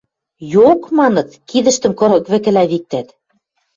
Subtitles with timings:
[0.53, 3.07] Йок!– маныт, кидӹштӹм кырык вӹкӹлӓ виктӓт.